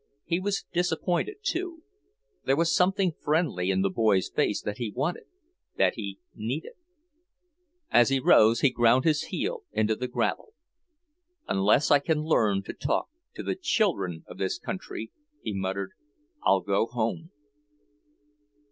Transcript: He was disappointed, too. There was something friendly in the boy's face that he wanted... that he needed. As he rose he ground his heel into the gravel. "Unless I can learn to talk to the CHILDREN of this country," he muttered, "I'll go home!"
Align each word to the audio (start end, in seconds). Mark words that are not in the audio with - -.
He 0.25 0.39
was 0.39 0.65
disappointed, 0.73 1.43
too. 1.43 1.83
There 2.43 2.55
was 2.55 2.75
something 2.75 3.11
friendly 3.21 3.69
in 3.69 3.83
the 3.83 3.89
boy's 3.91 4.29
face 4.31 4.59
that 4.63 4.79
he 4.79 4.91
wanted... 4.91 5.25
that 5.77 5.93
he 5.93 6.17
needed. 6.33 6.73
As 7.91 8.09
he 8.09 8.19
rose 8.19 8.61
he 8.61 8.71
ground 8.71 9.03
his 9.05 9.25
heel 9.25 9.61
into 9.71 9.95
the 9.95 10.07
gravel. 10.07 10.55
"Unless 11.47 11.91
I 11.91 11.99
can 11.99 12.23
learn 12.23 12.63
to 12.63 12.73
talk 12.73 13.09
to 13.35 13.43
the 13.43 13.53
CHILDREN 13.53 14.23
of 14.25 14.39
this 14.39 14.57
country," 14.57 15.11
he 15.43 15.53
muttered, 15.53 15.91
"I'll 16.43 16.61
go 16.61 16.87
home!" 16.87 17.29